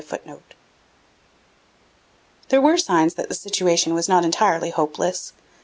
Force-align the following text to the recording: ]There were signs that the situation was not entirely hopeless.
]There 2.49 2.59
were 2.59 2.75
signs 2.79 3.13
that 3.13 3.29
the 3.29 3.35
situation 3.35 3.93
was 3.93 4.09
not 4.09 4.25
entirely 4.25 4.71
hopeless. 4.71 5.31